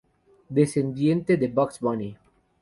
[0.49, 2.17] Descendiente de Bugs Bunny.